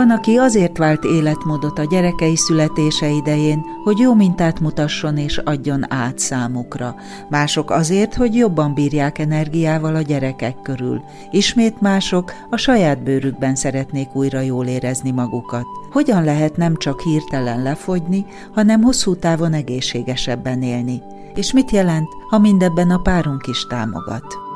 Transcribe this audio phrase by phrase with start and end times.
[0.00, 5.92] Van, aki azért vált életmódot a gyerekei születése idején, hogy jó mintát mutasson és adjon
[5.92, 6.94] át számukra.
[7.28, 11.02] Mások azért, hogy jobban bírják energiával a gyerekek körül.
[11.30, 15.64] Ismét mások a saját bőrükben szeretnék újra jól érezni magukat.
[15.92, 21.02] Hogyan lehet nem csak hirtelen lefogyni, hanem hosszú távon egészségesebben élni?
[21.34, 24.49] És mit jelent, ha mindebben a párunk is támogat?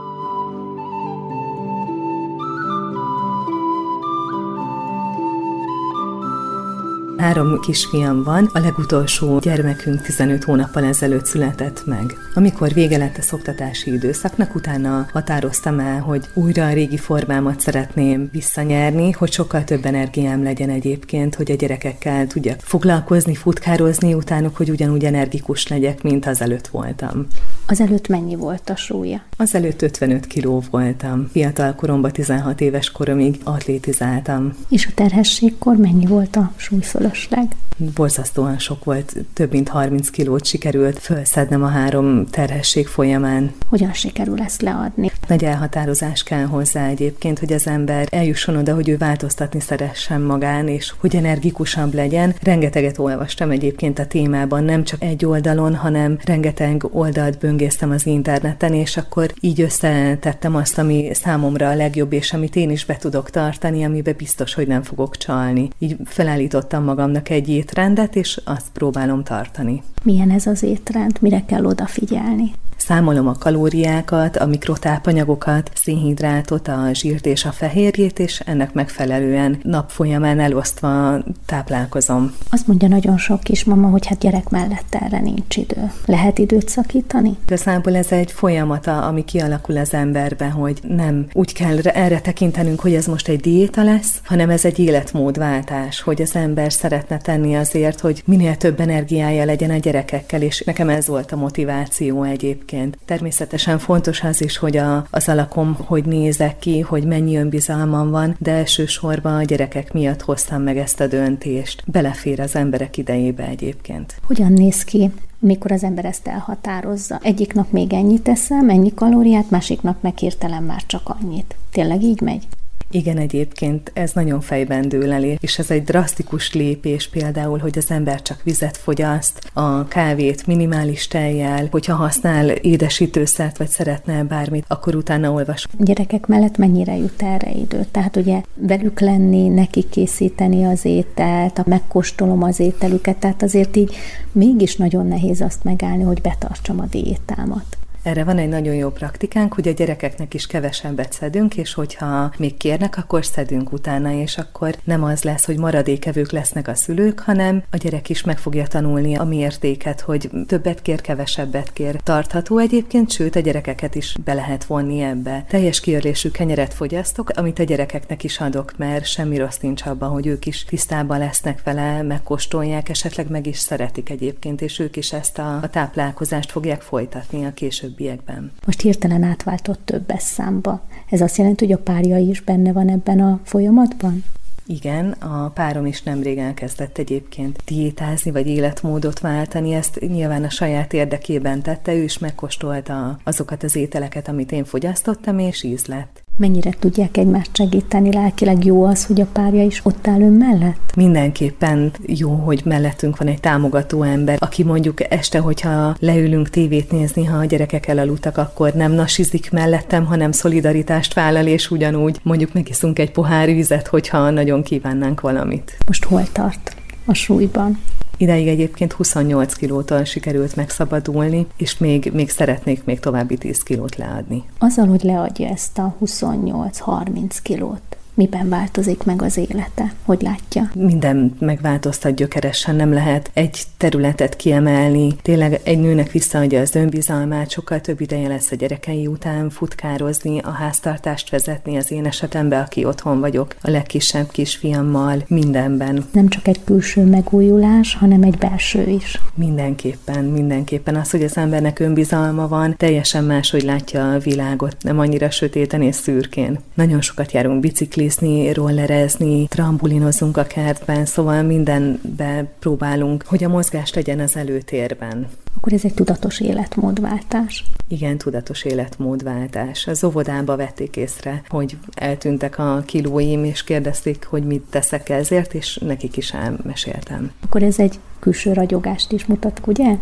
[7.24, 12.14] Három kisfiam van, a legutolsó gyermekünk 15 hónappal ezelőtt született meg.
[12.34, 18.28] Amikor vége lett a szoktatási időszaknak, utána határoztam el, hogy újra a régi formámat szeretném
[18.32, 24.70] visszanyerni, hogy sokkal több energiám legyen egyébként, hogy a gyerekekkel tudjak foglalkozni, futkározni utánuk, hogy
[24.70, 27.26] ugyanúgy energikus legyek, mint az előtt voltam.
[27.66, 29.20] Az előtt mennyi volt a súlya?
[29.36, 31.28] Az előtt 55 kiló voltam.
[31.32, 34.56] Fiatal koromban, 16 éves koromig atlétizáltam.
[34.68, 37.56] És a terhességkor mennyi volt a súly fölösleg?
[37.76, 43.52] Borzasztóan sok volt, több mint 30 kilót sikerült felszednem a három terhesség folyamán.
[43.68, 45.10] Hogyan sikerül ezt leadni?
[45.28, 50.68] Nagy elhatározás kell hozzá egyébként, hogy az ember eljusson oda, hogy ő változtatni szeressen magán,
[50.68, 52.34] és hogy energikusabb legyen.
[52.42, 58.74] Rengeteget olvastam egyébként a témában, nem csak egy oldalon, hanem rengeteg oldalt böngésztem az interneten,
[58.74, 63.30] és akkor így összetettem azt, ami számomra a legjobb, és amit én is be tudok
[63.30, 65.68] tartani, amiben biztos, hogy nem fogok csalni.
[65.78, 69.82] Így felállítottam magamnak egy étrendet, és azt próbálom tartani.
[70.02, 71.16] Milyen ez az étrend?
[71.20, 72.52] Mire kell odafigyelni?
[72.86, 79.90] Számolom a kalóriákat, a mikrotápanyagokat, szénhidrátot, a zsírt és a fehérjét, és ennek megfelelően nap
[79.90, 82.32] folyamán elosztva táplálkozom.
[82.50, 85.90] Azt mondja nagyon sok kismama, hogy hát gyerek mellett erre nincs idő.
[86.06, 87.36] Lehet időt szakítani?
[87.46, 92.94] Igazából ez egy folyamata, ami kialakul az emberben, hogy nem úgy kell erre tekintenünk, hogy
[92.94, 98.00] ez most egy diéta lesz, hanem ez egy életmódváltás, hogy az ember szeretne tenni azért,
[98.00, 102.98] hogy minél több energiája legyen a gyerekekkel, és nekem ez volt a motiváció egyébként egyébként.
[103.04, 108.36] Természetesen fontos az is, hogy a, az alakom hogy nézek ki, hogy mennyi önbizalmam van,
[108.38, 111.82] de elsősorban a gyerekek miatt hoztam meg ezt a döntést.
[111.86, 114.14] Belefér az emberek idejébe egyébként.
[114.26, 117.18] Hogyan néz ki mikor az ember ezt elhatározza.
[117.22, 121.56] Egyik nap még ennyit eszem, ennyi kalóriát, másik nap meg hirtelen már csak annyit.
[121.72, 122.46] Tényleg így megy?
[122.94, 127.90] Igen, egyébként ez nagyon fejben dől elé, és ez egy drasztikus lépés például, hogy az
[127.90, 134.94] ember csak vizet fogyaszt, a kávét minimális tejjel, hogyha használ édesítőszert, vagy szeretne bármit, akkor
[134.94, 135.66] utána olvas.
[135.78, 137.86] Gyerekek mellett mennyire jut erre idő?
[137.90, 143.94] Tehát ugye velük lenni, neki készíteni az ételt, megkóstolom az ételüket, tehát azért így
[144.32, 147.76] mégis nagyon nehéz azt megállni, hogy betartsam a diétámat.
[148.04, 152.56] Erre van egy nagyon jó praktikánk, hogy a gyerekeknek is kevesebbet szedünk, és hogyha még
[152.56, 157.62] kérnek, akkor szedünk utána, és akkor nem az lesz, hogy maradékevők lesznek a szülők, hanem
[157.70, 162.00] a gyerek is meg fogja tanulni a mértéket, hogy többet kér, kevesebbet kér.
[162.02, 165.44] Tartható egyébként, sőt a gyerekeket is be lehet vonni ebbe.
[165.48, 170.26] Teljes kiörlésű kenyeret fogyasztok, amit a gyerekeknek is adok, mert semmi rossz nincs abban, hogy
[170.26, 175.38] ők is tisztában lesznek vele, megkóstolják, esetleg meg is szeretik egyébként, és ők is ezt
[175.38, 178.52] a, a táplálkozást fogják folytatni a később későbbiekben.
[178.66, 180.82] Most hirtelen átváltott többes számba.
[181.10, 184.24] Ez azt jelenti, hogy a párja is benne van ebben a folyamatban?
[184.66, 190.92] Igen, a párom is nemrég elkezdett egyébként diétázni, vagy életmódot váltani, ezt nyilván a saját
[190.92, 196.23] érdekében tette, ő is megkóstolta azokat az ételeket, amit én fogyasztottam, és íz lett.
[196.36, 198.12] Mennyire tudják egymást segíteni?
[198.12, 200.92] Lelkileg jó az, hogy a párja is ott áll ön mellett?
[200.96, 207.24] Mindenképpen jó, hogy mellettünk van egy támogató ember, aki mondjuk este, hogyha leülünk tévét nézni,
[207.24, 212.98] ha a gyerekek elaludtak, akkor nem nasizik mellettem, hanem szolidaritást vállal, és ugyanúgy mondjuk megiszunk
[212.98, 215.76] egy pohár vizet, hogyha nagyon kívánnánk valamit.
[215.86, 217.78] Most hol tart a súlyban?
[218.16, 224.44] Ideig egyébként 28 kilótól sikerült megszabadulni, és még, még szeretnék még további 10 kilót leadni.
[224.58, 229.92] Azzal, hogy leadja ezt a 28-30 kilót, miben változik meg az élete?
[230.04, 230.70] Hogy látja?
[230.74, 235.16] Minden megváltoztat gyökeresen, nem lehet egy területet kiemelni.
[235.22, 240.50] Tényleg egy nőnek visszaadja az önbizalmát, sokkal több ideje lesz a gyerekei után futkározni, a
[240.50, 246.04] háztartást vezetni az én esetemben, aki otthon vagyok, a legkisebb kisfiammal, mindenben.
[246.12, 249.20] Nem csak egy külső megújulás, hanem egy belső is.
[249.34, 250.96] Mindenképpen, mindenképpen.
[250.96, 255.94] Az, hogy az embernek önbizalma van, teljesen máshogy látja a világot, nem annyira sötéten és
[255.94, 256.58] szürkén.
[256.74, 257.60] Nagyon sokat járunk
[258.04, 265.28] biciklizni, rollerezni, trambulinozunk a kertben, szóval mindenbe próbálunk, hogy a mozgás legyen az előtérben.
[265.56, 267.64] Akkor ez egy tudatos életmódváltás.
[267.88, 269.86] Igen, tudatos életmódváltás.
[269.86, 275.76] Az óvodába vették észre, hogy eltűntek a kilóim, és kérdezték, hogy mit teszek ezért, és
[275.76, 277.30] nekik is elmeséltem.
[277.44, 279.96] Akkor ez egy külső ragyogást is mutat, ugye?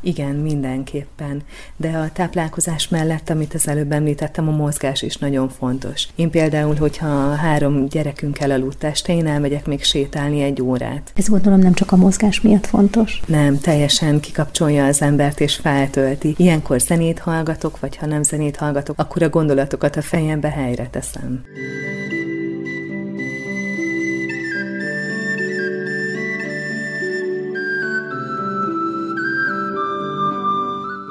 [0.00, 1.42] Igen, mindenképpen.
[1.76, 6.08] De a táplálkozás mellett, amit az előbb említettem, a mozgás is nagyon fontos.
[6.14, 11.12] Én például, hogyha három gyerekünk elaludt este, én elmegyek még sétálni egy órát.
[11.14, 13.20] Ez gondolom nem csak a mozgás miatt fontos.
[13.26, 16.34] Nem, teljesen kikapcsolja az embert és feltölti.
[16.36, 21.42] Ilyenkor zenét hallgatok, vagy ha nem zenét hallgatok, akkor a gondolatokat a fejembe helyre teszem.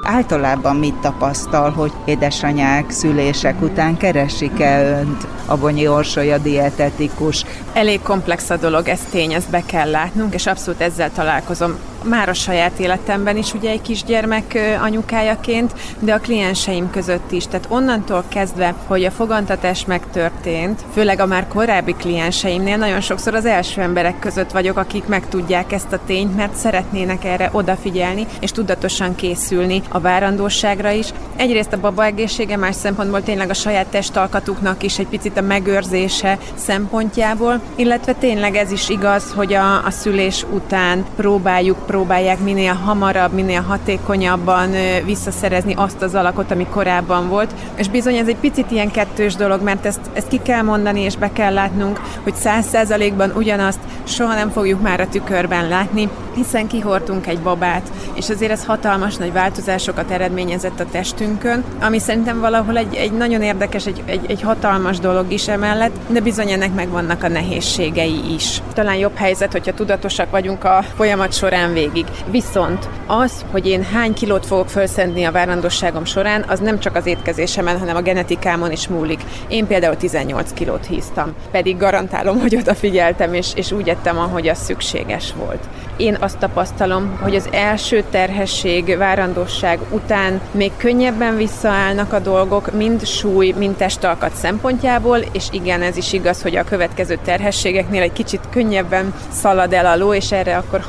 [0.08, 5.26] Általában mit tapasztal, hogy édesanyák szülések után keresik-e önt?
[5.46, 7.44] Abonyi Orsolya dietetikus.
[7.72, 12.28] Elég komplex a dolog, ez tény, ezt be kell látnunk, és abszolút ezzel találkozom már
[12.28, 17.46] a saját életemben is ugye egy kisgyermek anyukájaként, de a klienseim között is.
[17.46, 23.44] Tehát onnantól kezdve, hogy a fogantatás megtörtént, főleg a már korábbi klienseimnél nagyon sokszor az
[23.44, 29.14] első emberek között vagyok, akik megtudják ezt a tényt, mert szeretnének erre odafigyelni, és tudatosan
[29.14, 31.06] készülni a várandóságra is.
[31.36, 36.38] Egyrészt a baba egészsége, más szempontból tényleg a saját testalkatuknak is egy picit a megőrzése
[36.54, 43.32] szempontjából, illetve tényleg ez is igaz, hogy a, a szülés után próbáljuk próbálják minél hamarabb,
[43.32, 44.70] minél hatékonyabban
[45.04, 47.54] visszaszerezni azt az alakot, ami korábban volt.
[47.74, 51.16] És bizony ez egy picit ilyen kettős dolog, mert ezt, ezt ki kell mondani, és
[51.16, 56.66] be kell látnunk, hogy száz százalékban ugyanazt soha nem fogjuk már a tükörben látni, hiszen
[56.66, 62.76] kihortunk egy babát, és azért ez hatalmas nagy változásokat eredményezett a testünkön, ami szerintem valahol
[62.76, 67.22] egy, egy nagyon érdekes, egy, egy, egy hatalmas dolog is emellett, de bizony ennek megvannak
[67.22, 68.62] a nehézségei is.
[68.74, 72.06] Talán jobb helyzet, hogyha tudatosak vagyunk a folyamat során végig.
[72.30, 77.06] Viszont az, hogy én hány kilót fogok felszedni a várandosságom során, az nem csak az
[77.06, 79.20] étkezésemen, hanem a genetikámon is múlik.
[79.48, 84.58] Én például 18 kilót híztam, pedig garantálom, hogy odafigyeltem, és, és úgy ettem, ahogy az
[84.58, 85.68] szükséges volt.
[85.96, 93.06] Én azt tapasztalom, hogy az első terhesség, várandosság után még könnyebben visszaállnak a dolgok, mind
[93.06, 98.40] súly, mind testalkat szempontjából, és igen, ez is igaz, hogy a következő terhességeknél egy kicsit
[98.50, 100.80] könnyebben szalad el a ló, és erre akkor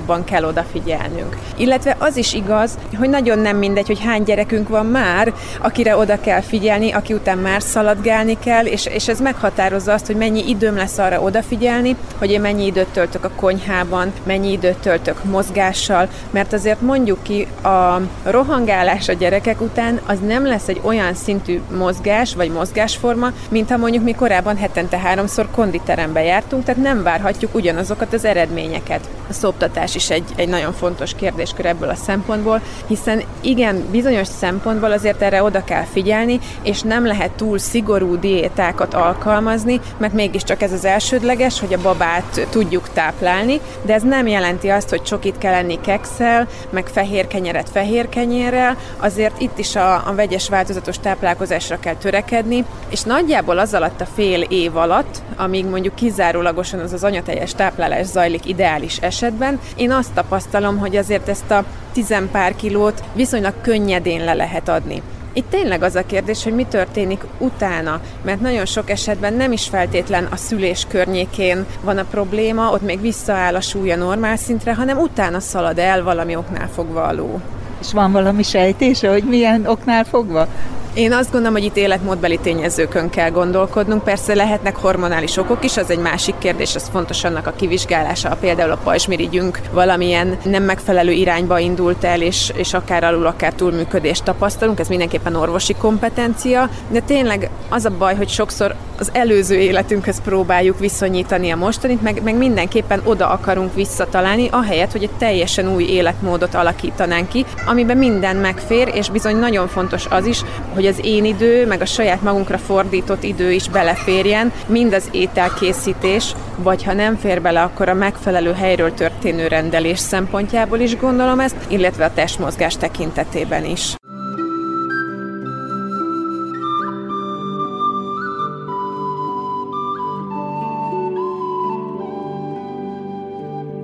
[0.00, 1.36] hatványozottabban kell odafigyelnünk.
[1.56, 6.20] Illetve az is igaz, hogy nagyon nem mindegy, hogy hány gyerekünk van már, akire oda
[6.20, 10.76] kell figyelni, aki után már szaladgálni kell, és, és ez meghatározza azt, hogy mennyi időm
[10.76, 16.52] lesz arra odafigyelni, hogy én mennyi időt töltök a konyhában, mennyi időt töltök mozgással, mert
[16.52, 22.34] azért mondjuk ki, a rohangálás a gyerekek után az nem lesz egy olyan szintű mozgás
[22.34, 28.12] vagy mozgásforma, mint ha mondjuk mi korábban hetente háromszor konditerembe jártunk, tehát nem várhatjuk ugyanazokat
[28.12, 29.08] az eredményeket.
[29.28, 34.92] A szoptatás is egy, egy nagyon fontos kérdéskör ebből a szempontból, hiszen igen, bizonyos szempontból
[34.92, 40.72] azért erre oda kell figyelni, és nem lehet túl szigorú diétákat alkalmazni, mert mégiscsak ez
[40.72, 45.54] az elsődleges, hogy a babát tudjuk táplálni, de ez nem jelenti azt, hogy csokit kell
[45.54, 51.78] enni kekszel, meg fehér kenyeret fehér kenyérrel, azért itt is a, a vegyes változatos táplálkozásra
[51.80, 57.04] kell törekedni, és nagyjából az alatt a fél év alatt, amíg mondjuk kizárólagosan az az
[57.04, 63.54] anyateljes táplálás zajlik ideális esetben, én azt tapasztalom, hogy azért ezt a tizenpár kilót viszonylag
[63.60, 65.02] könnyedén le lehet adni.
[65.32, 69.68] Itt tényleg az a kérdés, hogy mi történik utána, mert nagyon sok esetben nem is
[69.68, 74.98] feltétlen a szülés környékén van a probléma, ott még visszaáll a súlya normál szintre, hanem
[74.98, 77.40] utána szalad el valami oknál fogva a.
[77.80, 80.46] És van valami sejtése, hogy milyen oknál fogva?
[80.94, 84.04] Én azt gondolom, hogy itt életmódbeli tényezőkön kell gondolkodnunk.
[84.04, 88.36] Persze lehetnek hormonális okok is, az egy másik kérdés, az fontos annak a kivizsgálása.
[88.40, 94.24] Például a pajzsmirigyünk valamilyen nem megfelelő irányba indult el, és, és akár alul, akár túlműködést
[94.24, 100.20] tapasztalunk, ez mindenképpen orvosi kompetencia, de tényleg az a baj, hogy sokszor az előző életünkhöz
[100.24, 105.84] próbáljuk viszonyítani a mostanit, meg, meg mindenképpen oda akarunk visszatalálni, ahelyett, hogy egy teljesen új
[105.84, 110.42] életmódot alakítanánk ki, amiben minden megfér, és bizony nagyon fontos az is,
[110.74, 115.08] hogy hogy az én idő, meg a saját magunkra fordított idő is beleférjen, mind az
[115.10, 121.40] ételkészítés, vagy ha nem fér bele, akkor a megfelelő helyről történő rendelés szempontjából is gondolom
[121.40, 123.94] ezt, illetve a testmozgás tekintetében is.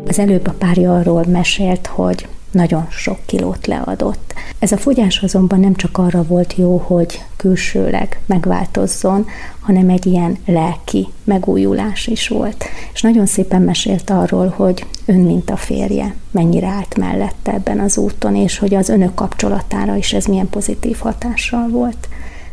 [0.08, 4.34] Az előbb a párja arról mesélt, hogy nagyon sok kilót leadott.
[4.58, 9.26] Ez a fogyás azonban nem csak arra volt jó, hogy külsőleg megváltozzon,
[9.60, 12.64] hanem egy ilyen lelki megújulás is volt.
[12.92, 17.96] És nagyon szépen mesélt arról, hogy ön, mint a férje, mennyire állt mellette ebben az
[17.98, 22.08] úton, és hogy az önök kapcsolatára is ez milyen pozitív hatással volt.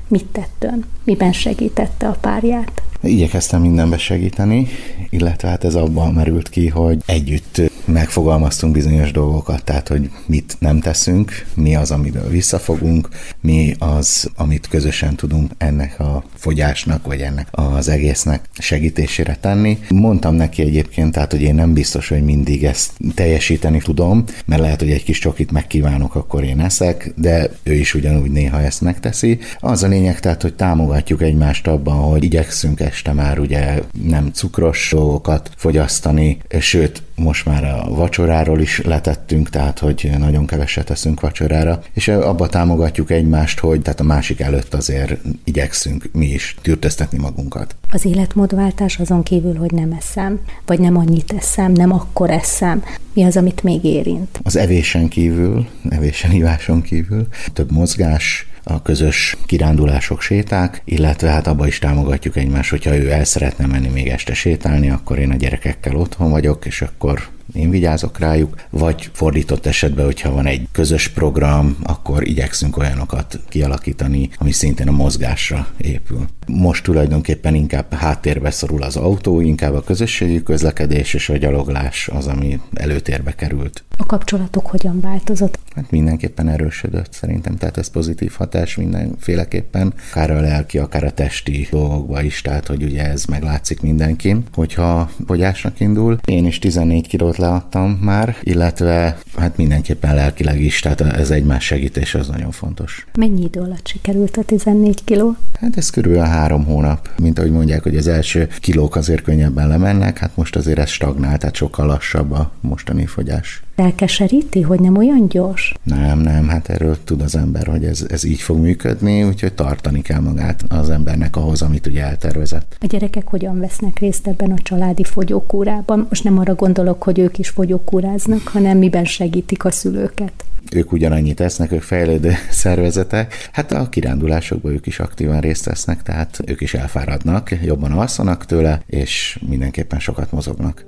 [0.08, 0.86] Mit tett ön?
[1.04, 2.82] Miben segítette a párját?
[3.04, 4.68] Igyekeztem mindenbe segíteni,
[5.10, 10.80] illetve hát ez abban merült ki, hogy együtt megfogalmaztunk bizonyos dolgokat, tehát hogy mit nem
[10.80, 13.10] teszünk, mi az, amiből visszafogunk,
[13.44, 19.78] mi az, amit közösen tudunk ennek a fogyásnak, vagy ennek az egésznek segítésére tenni.
[19.90, 24.80] Mondtam neki egyébként, tehát, hogy én nem biztos, hogy mindig ezt teljesíteni tudom, mert lehet,
[24.80, 29.40] hogy egy kis csokit megkívánok, akkor én eszek, de ő is ugyanúgy néha ezt megteszi.
[29.60, 34.90] Az a lényeg, tehát, hogy támogatjuk egymást abban, hogy igyekszünk este már ugye nem cukros
[34.92, 41.82] dolgokat fogyasztani, sőt, most már a vacsoráról is letettünk, tehát hogy nagyon keveset teszünk vacsorára,
[41.94, 47.76] és abba támogatjuk egymást, hogy tehát a másik előtt azért igyekszünk mi is tűrtöztetni magunkat.
[47.92, 53.24] Az életmódváltás azon kívül, hogy nem eszem, vagy nem annyit eszem, nem akkor eszem, mi
[53.24, 54.40] az, amit még érint?
[54.44, 61.68] Az evésen kívül, evésen iváson kívül, több mozgás, a közös kirándulások, séták, illetve hát abba
[61.68, 65.96] is támogatjuk egymást, hogyha ő el szeretne menni még este sétálni, akkor én a gyerekekkel
[65.96, 71.78] otthon vagyok, és akkor én vigyázok rájuk, vagy fordított esetben, hogyha van egy közös program,
[71.84, 76.28] akkor igyekszünk olyanokat kialakítani, ami szintén a mozgásra épül.
[76.48, 82.28] Most tulajdonképpen inkább háttérbe szorul az autó, inkább a közösségi közlekedés és a gyaloglás az,
[82.28, 83.84] ami előtérbe került.
[83.98, 85.60] A kapcsolatok hogyan változott?
[85.76, 91.68] Hát mindenképpen erősödött szerintem, tehát ez pozitív hatás mindenféleképpen, akár a lelki, akár a testi
[91.72, 96.18] dolgokba is, tehát hogy ugye ez meglátszik mindenkin, hogyha fogyásnak indul.
[96.26, 102.16] Én is 14 kilót leadtam már, illetve hát mindenképpen lelkileg is, tehát ez egymás segítés
[102.16, 103.06] az nagyon fontos.
[103.18, 105.36] Mennyi idő alatt sikerült a 14 kiló?
[105.60, 107.10] Hát ez körülbelül három hónap.
[107.22, 111.38] Mint ahogy mondják, hogy az első kilók azért könnyebben lemennek, hát most azért ez stagnál,
[111.38, 113.64] tehát sokkal lassabb a mostani fogyás.
[113.76, 115.74] Elkeseríti, hogy nem olyan gyors?
[115.84, 120.02] Nem, nem, hát erről tud az ember, hogy ez, ez így fog működni, úgyhogy tartani
[120.02, 122.78] kell magát az embernek ahhoz, amit ugye eltervezett.
[122.80, 126.06] A gyerekek hogyan vesznek részt ebben a családi fogyókúrában?
[126.10, 131.40] Most nem arra gondolok, hogy ők is fogyókúráznak, hanem miben segítik a szülőket ők ugyanannyit
[131.40, 133.50] esznek, ők fejlődő szervezetek.
[133.52, 138.82] Hát a kirándulásokban ők is aktívan részt vesznek, tehát ők is elfáradnak, jobban alszanak tőle,
[138.86, 140.86] és mindenképpen sokat mozognak.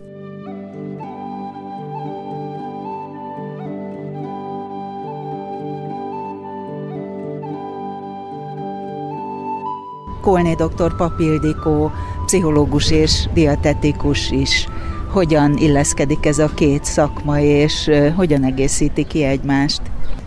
[10.21, 10.95] Kolné dr.
[10.95, 11.91] Papildikó,
[12.25, 14.67] pszichológus és dietetikus is.
[15.11, 19.81] Hogyan illeszkedik ez a két szakma, és hogyan egészíti ki egymást?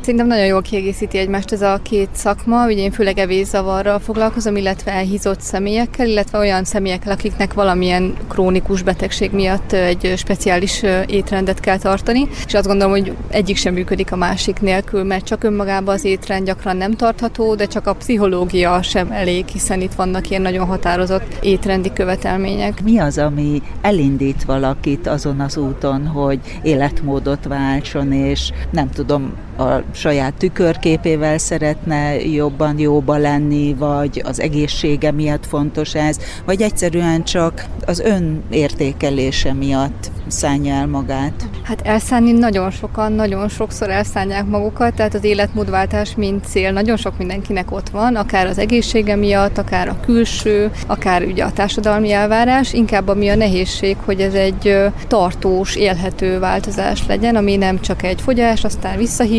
[0.08, 4.92] Szerintem nagyon jól kiegészíti egymást ez a két szakma, ugye én főleg evészavarral foglalkozom, illetve
[4.92, 12.28] elhízott személyekkel, illetve olyan személyekkel, akiknek valamilyen krónikus betegség miatt egy speciális étrendet kell tartani,
[12.46, 16.46] és azt gondolom, hogy egyik sem működik a másik nélkül, mert csak önmagában az étrend
[16.46, 21.38] gyakran nem tartható, de csak a pszichológia sem elég, hiszen itt vannak ilyen nagyon határozott
[21.40, 22.82] étrendi követelmények.
[22.82, 29.82] Mi az, ami elindít valakit azon az úton, hogy életmódot váltson, és nem tudom, a
[29.92, 37.64] saját tükörképével szeretne jobban jóba lenni, vagy az egészsége miatt fontos ez, vagy egyszerűen csak
[37.86, 41.48] az ön értékelése miatt szánja el magát?
[41.62, 47.18] Hát elszánni nagyon sokan, nagyon sokszor elszánják magukat, tehát az életmódváltás mint cél nagyon sok
[47.18, 52.72] mindenkinek ott van, akár az egészsége miatt, akár a külső, akár ugye a társadalmi elvárás,
[52.72, 58.20] inkább ami a nehézség, hogy ez egy tartós, élhető változás legyen, ami nem csak egy
[58.20, 58.98] fogyás, aztán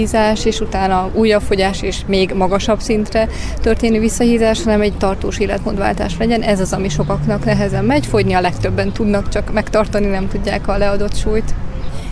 [0.10, 3.28] visszahízás, és utána újabb fogyás, és még magasabb szintre
[3.62, 6.42] történő visszahízás, hanem egy tartós életmódváltás legyen.
[6.42, 10.78] Ez az, ami sokaknak nehezen megy, fogyni a legtöbben tudnak, csak megtartani nem tudják a
[10.78, 11.54] leadott súlyt.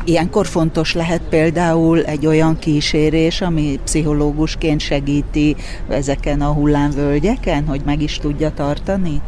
[0.04, 5.56] Ilyenkor fontos lehet például egy olyan kísérés, ami pszichológusként segíti
[5.90, 9.22] ezeken a hullámvölgyeken, hogy meg is tudja tartani?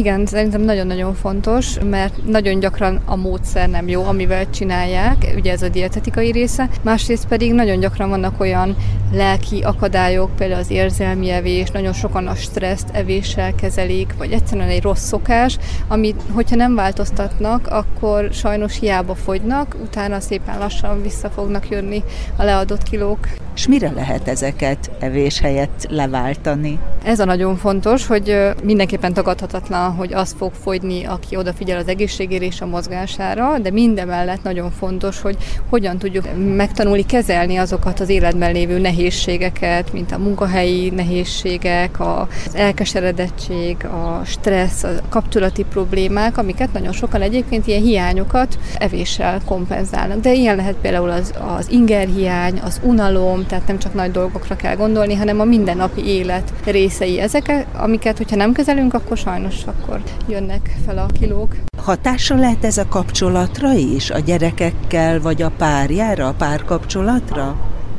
[0.00, 5.62] Igen, szerintem nagyon-nagyon fontos, mert nagyon gyakran a módszer nem jó, amivel csinálják, ugye ez
[5.62, 8.76] a dietetikai része, másrészt pedig nagyon gyakran vannak olyan
[9.12, 14.82] lelki akadályok, például az érzelmi evés, nagyon sokan a stresszt evéssel kezelik, vagy egyszerűen egy
[14.82, 21.68] rossz szokás, amit, hogyha nem változtatnak, akkor sajnos hiába fogynak, utána szépen lassan vissza fognak
[21.68, 22.02] jönni
[22.36, 23.28] a leadott kilók.
[23.54, 26.78] És mire lehet ezeket evés helyett leváltani?
[27.04, 32.44] Ez a nagyon fontos, hogy mindenképpen tagadhatatlan, hogy az fog fogyni, aki odafigyel az egészségére
[32.44, 35.36] és a mozgására, de mindemellett nagyon fontos, hogy
[35.68, 36.24] hogyan tudjuk
[36.56, 44.82] megtanulni kezelni azokat az életben lévő nehézségeket, mint a munkahelyi nehézségek, az elkeseredettség, a stressz,
[44.82, 50.20] a kapcsolati problémák, amiket nagyon sokan egyébként ilyen hiányokat evéssel kompenzálnak.
[50.20, 54.76] De ilyen lehet például az, az ingerhiány, az unalom, tehát nem csak nagy dolgokra kell
[54.76, 60.76] gondolni, hanem a mindennapi élet részei ezek, amiket, hogyha nem kezelünk, akkor sajnos akkor jönnek
[60.86, 61.56] fel a kilók.
[61.78, 67.56] Hatással lehet ez a kapcsolatra is, a gyerekekkel, vagy a párjára, a párkapcsolatra?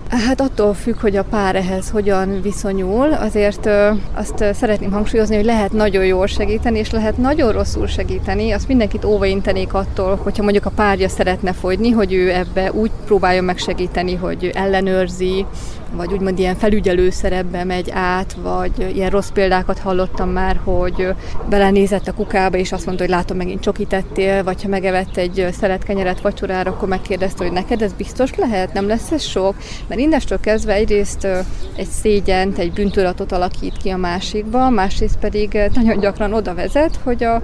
[0.10, 3.13] Hát attól függ, hogy a pár ehhez hogyan viszonyul.
[3.13, 8.51] Azért ö, azt szeretném hangsúlyozni, hogy lehet nagyon jól segíteni, és lehet nagyon rosszul segíteni.
[8.51, 13.42] Azt mindenkit óvaintenék attól, hogyha mondjuk a párja szeretne fogyni, hogy ő ebbe úgy próbálja
[13.42, 15.46] megsegíteni, hogy ellenőrzi,
[15.95, 21.07] vagy úgymond ilyen felügyelő szerepbe megy át, vagy ilyen rossz példákat hallottam már, hogy
[21.50, 25.48] belenézett a kukába, és azt mondta, hogy látom, megint csokit ettél, vagy ha megevett egy
[25.86, 29.55] kenyeret vacsorára, akkor megkérdezte, hogy neked ez biztos lehet, nem lesz ez sok?
[29.88, 31.27] Mert innestől kezdve egyrészt
[31.75, 37.24] egy szégyent, egy bűntudatot alakít ki a másikba, másrészt pedig nagyon gyakran oda vezet, hogy
[37.24, 37.36] a,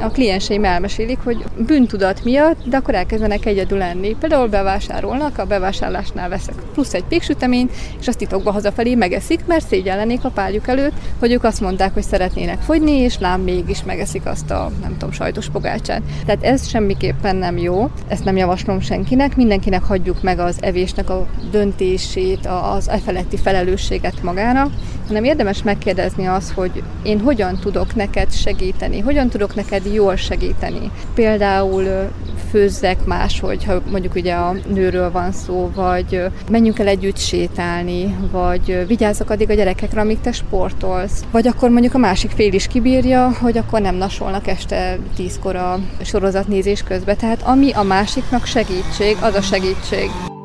[0.00, 4.16] a klienseim elmesélik, hogy bűntudat miatt, de akkor elkezdenek egyedül lenni.
[4.20, 10.24] Például bevásárolnak, a bevásárlásnál veszek plusz egy péksüteményt, és azt titokba hazafelé megeszik, mert szégyellenék
[10.24, 14.50] a párjuk előtt, hogy ők azt mondták, hogy szeretnének fogyni, és lám mégis megeszik azt
[14.50, 16.02] a, nem tudom, sajtos pogácsát.
[16.26, 21.26] Tehát ez semmiképpen nem jó, ezt nem javaslom senkinek, mindenkinek hagyjuk meg az evésnek a
[21.50, 24.70] döntését, az e feletti felelősséget magának,
[25.06, 30.90] hanem érdemes megkérdezni azt, hogy én hogyan tudok neked segíteni, hogyan tudok neked jól segíteni.
[31.14, 32.10] Például
[32.50, 38.86] főzzek máshogy, ha mondjuk ugye a nőről van szó, vagy menjünk el együtt sétálni, vagy
[38.86, 41.24] vigyázzak addig a gyerekekre, amíg te sportolsz.
[41.30, 45.78] Vagy akkor mondjuk a másik fél is kibírja, hogy akkor nem nasolnak este tízkor a
[46.02, 47.16] sorozatnézés közben.
[47.16, 50.35] Tehát ami a másiknak segítség, az a segítség.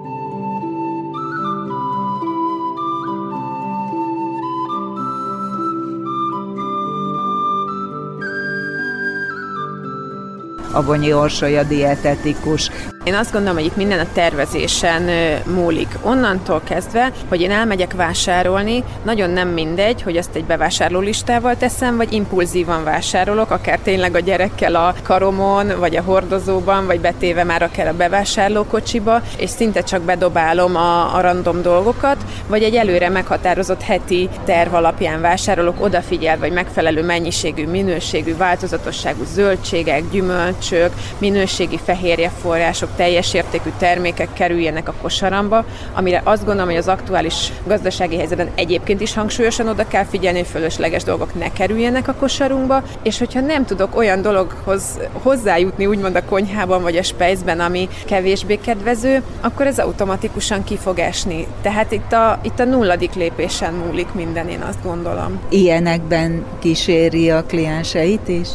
[10.74, 12.72] Abonyi Orsolya dietetikus.
[13.04, 15.10] Én azt gondolom, hogy itt minden a tervezésen
[15.46, 15.98] múlik.
[16.02, 22.14] Onnantól kezdve, hogy én elmegyek vásárolni, nagyon nem mindegy, hogy azt egy bevásárlólistával teszem, vagy
[22.14, 27.88] impulzívan vásárolok, akár tényleg a gyerekkel a karomon, vagy a hordozóban, vagy betéve már akár
[27.88, 34.30] a bevásárlókocsiba, és szinte csak bedobálom a, a random dolgokat, vagy egy előre meghatározott heti
[34.46, 43.70] terv alapján vásárolok, odafigyel, vagy megfelelő mennyiségű, minőségű, változatosságú zöldségek, gyümölcsök, minőségi fehérjeforrások, teljes értékű
[43.78, 49.68] termékek kerüljenek a kosaramba, amire azt gondolom, hogy az aktuális gazdasági helyzetben egyébként is hangsúlyosan
[49.68, 54.22] oda kell figyelni, hogy fölösleges dolgok ne kerüljenek a kosarunkba, és hogyha nem tudok olyan
[54.22, 60.78] dologhoz hozzájutni, úgymond a konyhában vagy a spejzben, ami kevésbé kedvező, akkor ez automatikusan ki
[60.78, 61.48] fog esni.
[61.62, 65.40] Tehát itt a, itt a nulladik lépésen múlik minden, én azt gondolom.
[65.50, 68.48] Ilyenekben kíséri a klienseit is?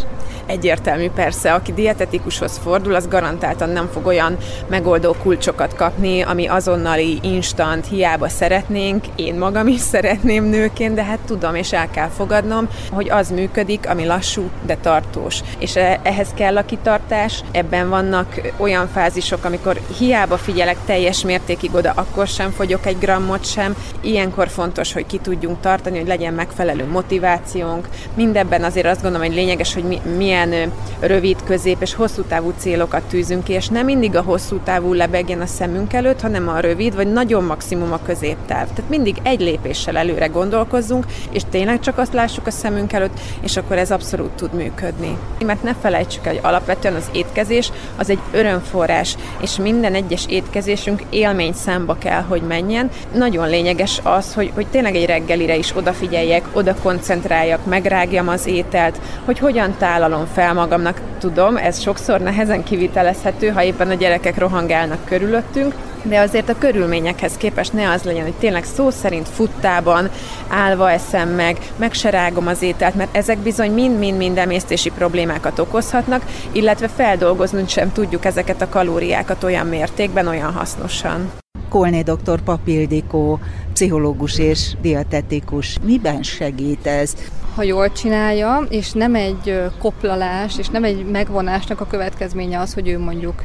[0.46, 4.36] Egyértelmű persze, aki dietetikushoz fordul, az garantáltan nem fog olyan
[4.68, 11.18] megoldó kulcsokat kapni, ami azonnali, instant, hiába szeretnénk, én magam is szeretném nőként, de hát
[11.26, 15.40] tudom és el kell fogadnom, hogy az működik, ami lassú, de tartós.
[15.58, 21.74] És e, ehhez kell a kitartás, ebben vannak olyan fázisok, amikor hiába figyelek teljes mértékig
[21.74, 23.76] oda, akkor sem fogyok egy grammot sem.
[24.00, 27.88] Ilyenkor fontos, hogy ki tudjunk tartani, hogy legyen megfelelő motivációnk.
[28.14, 32.52] Mindebben azért azt gondolom, hogy lényeges, hogy mi, milyen milyen rövid, közép és hosszú távú
[32.56, 36.60] célokat tűzünk ki, és nem mindig a hosszú távú lebegjen a szemünk előtt, hanem a
[36.60, 38.68] rövid, vagy nagyon maximum a középtáv.
[38.68, 43.56] Tehát mindig egy lépéssel előre gondolkozzunk, és tényleg csak azt lássuk a szemünk előtt, és
[43.56, 45.16] akkor ez abszolút tud működni.
[45.44, 51.02] Mert ne felejtsük el, hogy alapvetően az étkezés az egy örömforrás, és minden egyes étkezésünk
[51.10, 52.90] élmény számba kell, hogy menjen.
[53.14, 59.00] Nagyon lényeges az, hogy, hogy tényleg egy reggelire is odafigyeljek, oda koncentráljak, megrágjam az ételt,
[59.24, 61.00] hogy hogyan tálalom fel magamnak.
[61.18, 67.36] Tudom, ez sokszor nehezen kivitelezhető, ha éppen a gyerekek rohangálnak körülöttünk, de azért a körülményekhez
[67.36, 70.10] képest ne az legyen, hogy tényleg szó szerint futtában
[70.48, 77.68] állva eszem meg, megserágom az ételt, mert ezek bizony mind-mind-mind emésztési problémákat okozhatnak, illetve feldolgoznunk
[77.68, 81.30] sem tudjuk ezeket a kalóriákat olyan mértékben, olyan hasznosan.
[81.68, 83.38] Kolné doktor Papildikó,
[83.72, 85.76] pszichológus és dietetikus.
[85.84, 87.14] Miben segít ez?
[87.56, 92.88] Ha jól csinálja, és nem egy koplalás, és nem egy megvonásnak a következménye az, hogy
[92.88, 93.42] ő mondjuk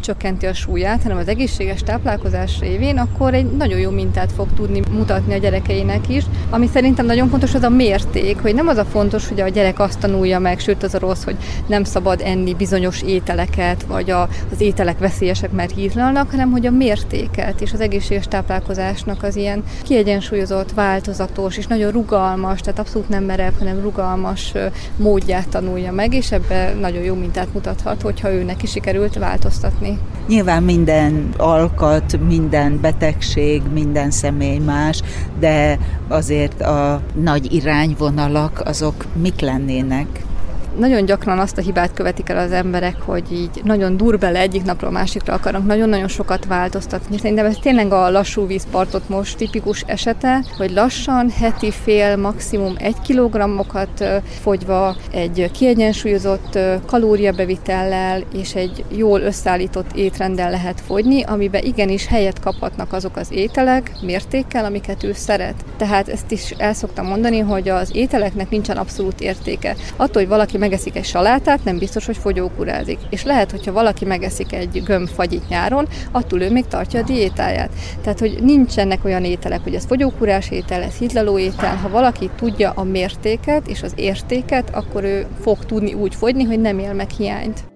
[0.00, 4.82] csökkenti a súlyát, hanem az egészséges táplálkozás révén, akkor egy nagyon jó mintát fog tudni
[4.90, 6.24] mutatni a gyerekeinek is.
[6.50, 9.78] Ami szerintem nagyon fontos, az a mérték, hogy nem az a fontos, hogy a gyerek
[9.78, 14.28] azt tanulja meg, sőt az a rossz, hogy nem szabad enni bizonyos ételeket, vagy a,
[14.52, 19.62] az ételek veszélyesek, mert hízlalnak, hanem hogy a mértéket és az egészséges táplálkozásnak az ilyen
[19.82, 24.52] kiegyensúlyozott, változatos és nagyon rugalmas, tehát abszolút nem merev merev, hanem rugalmas
[24.96, 29.98] módját tanulja meg, és ebbe nagyon jó mintát mutathat, hogyha őnek is sikerült változtatni.
[30.28, 35.02] Nyilván minden alkat, minden betegség, minden személy más,
[35.38, 40.26] de azért a nagy irányvonalak azok mik lennének?
[40.78, 44.64] Nagyon gyakran azt a hibát követik el az emberek, hogy így nagyon dur bele egyik
[44.64, 47.18] napról a másikra akarnak nagyon-nagyon sokat változtatni.
[47.18, 53.00] Szerintem ez tényleg a lassú vízpartot most tipikus esete, hogy lassan heti fél, maximum egy
[53.00, 54.04] kilogrammokat
[54.40, 62.92] fogyva egy kiegyensúlyozott kalóriabevitellel és egy jól összeállított étrenddel lehet fogyni, amiben igenis helyet kaphatnak
[62.92, 65.64] azok az ételek mértékkel, amiket ő szeret.
[65.76, 69.76] Tehát ezt is el szoktam mondani, hogy az ételeknek nincsen abszolút értéke.
[69.96, 72.98] Attól, hogy valaki megeszik egy salátát, nem biztos, hogy fogyókurázik.
[73.10, 77.70] És lehet, hogyha valaki megeszik egy gömbfagyit nyáron, attól ő még tartja a diétáját.
[78.02, 81.76] Tehát, hogy nincsenek olyan ételek, hogy ez fogyókúrás étel, ez hidlaló étel.
[81.76, 86.60] Ha valaki tudja a mértéket és az értéket, akkor ő fog tudni úgy fogyni, hogy
[86.60, 87.67] nem él meg hiányt.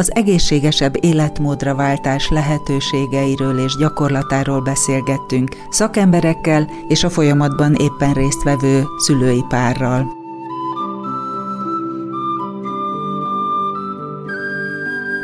[0.00, 9.44] Az egészségesebb életmódra váltás lehetőségeiről és gyakorlatáról beszélgettünk szakemberekkel és a folyamatban éppen résztvevő szülői
[9.48, 10.06] párral.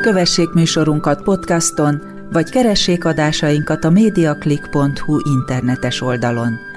[0.03, 6.76] Kövessék műsorunkat podcaston, vagy keressék adásainkat a mediaclick.hu internetes oldalon.